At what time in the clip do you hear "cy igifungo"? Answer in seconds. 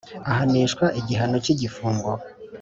1.43-2.09